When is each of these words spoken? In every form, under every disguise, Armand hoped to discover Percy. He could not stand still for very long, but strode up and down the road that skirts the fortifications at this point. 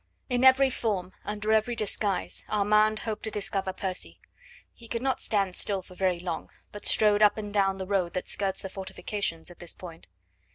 In 0.31 0.43
every 0.43 0.71
form, 0.71 1.13
under 1.25 1.53
every 1.53 1.75
disguise, 1.75 2.43
Armand 2.49 2.97
hoped 3.01 3.21
to 3.21 3.29
discover 3.29 3.71
Percy. 3.71 4.19
He 4.73 4.87
could 4.87 5.03
not 5.03 5.21
stand 5.21 5.55
still 5.55 5.83
for 5.83 5.93
very 5.93 6.19
long, 6.19 6.49
but 6.71 6.87
strode 6.87 7.21
up 7.21 7.37
and 7.37 7.53
down 7.53 7.77
the 7.77 7.85
road 7.85 8.13
that 8.15 8.27
skirts 8.27 8.63
the 8.63 8.69
fortifications 8.69 9.51
at 9.51 9.59
this 9.59 9.75
point. 9.75 10.07